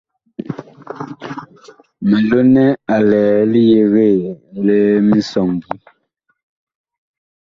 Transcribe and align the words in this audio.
Milonɛ 2.09 2.65
a 2.95 2.97
lɛ 3.09 3.21
li 3.51 3.61
yegee 3.71 4.19
li 4.65 4.77
misɔŋgi. 5.07 5.73